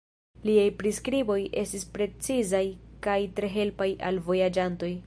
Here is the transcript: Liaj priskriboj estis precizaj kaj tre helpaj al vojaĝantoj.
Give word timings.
Liaj 0.47 0.63
priskriboj 0.79 1.37
estis 1.65 1.85
precizaj 1.99 2.65
kaj 3.09 3.21
tre 3.41 3.53
helpaj 3.59 3.93
al 4.11 4.21
vojaĝantoj. 4.33 4.95